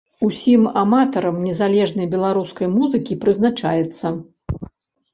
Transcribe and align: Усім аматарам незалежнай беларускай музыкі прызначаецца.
Усім 0.27 0.63
аматарам 0.83 1.37
незалежнай 1.49 2.11
беларускай 2.15 2.67
музыкі 2.81 3.21
прызначаецца. 3.23 4.07